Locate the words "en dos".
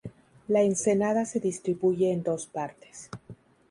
2.11-2.47